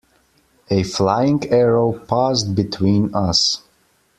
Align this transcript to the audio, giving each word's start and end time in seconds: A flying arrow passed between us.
A 0.71 0.81
flying 0.81 1.47
arrow 1.51 1.91
passed 1.93 2.55
between 2.55 3.13
us. 3.13 3.61